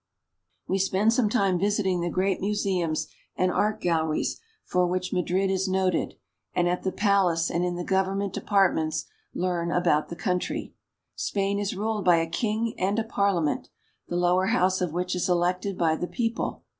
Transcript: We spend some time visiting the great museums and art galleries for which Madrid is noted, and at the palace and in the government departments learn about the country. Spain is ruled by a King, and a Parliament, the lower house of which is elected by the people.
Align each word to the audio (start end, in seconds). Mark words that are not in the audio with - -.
We 0.67 0.79
spend 0.79 1.13
some 1.13 1.29
time 1.29 1.59
visiting 1.59 2.01
the 2.01 2.09
great 2.09 2.41
museums 2.41 3.07
and 3.35 3.51
art 3.51 3.79
galleries 3.81 4.41
for 4.65 4.87
which 4.87 5.13
Madrid 5.13 5.51
is 5.51 5.67
noted, 5.67 6.15
and 6.55 6.67
at 6.67 6.81
the 6.81 6.91
palace 6.91 7.51
and 7.51 7.63
in 7.63 7.75
the 7.75 7.83
government 7.83 8.33
departments 8.33 9.05
learn 9.35 9.71
about 9.71 10.09
the 10.09 10.15
country. 10.15 10.73
Spain 11.15 11.59
is 11.59 11.75
ruled 11.75 12.03
by 12.03 12.15
a 12.17 12.25
King, 12.25 12.73
and 12.79 12.97
a 12.97 13.03
Parliament, 13.03 13.69
the 14.07 14.15
lower 14.17 14.47
house 14.47 14.81
of 14.81 14.91
which 14.91 15.13
is 15.13 15.29
elected 15.29 15.77
by 15.77 15.95
the 15.95 16.07
people. 16.07 16.63